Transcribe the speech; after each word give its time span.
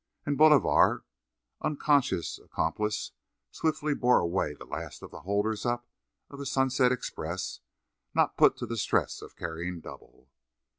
And 0.25 0.35
Bolivar, 0.35 1.05
unconscious 1.61 2.39
accomplice, 2.39 3.11
swiftly 3.51 3.93
bore 3.93 4.17
away 4.19 4.55
the 4.55 4.65
last 4.65 5.03
of 5.03 5.11
the 5.11 5.19
holders 5.19 5.63
up 5.63 5.85
of 6.31 6.39
the 6.39 6.45
"Sunset 6.47 6.91
Express," 6.91 7.59
not 8.15 8.35
put 8.35 8.57
to 8.57 8.65
the 8.65 8.77
stress 8.77 9.21
of 9.21 9.35
"carrying 9.35 9.79
double." 9.79 10.27